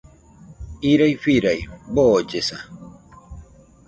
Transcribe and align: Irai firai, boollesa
Irai 0.91 1.11
firai, 1.25 1.59
boollesa 1.99 2.57